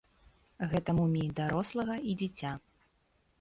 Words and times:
Гэта 0.71 0.95
муміі 0.99 1.27
дарослага 1.41 1.99
і 2.13 2.17
дзіця. 2.23 2.51